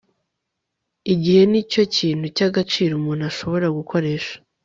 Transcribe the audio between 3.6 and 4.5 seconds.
gukoresha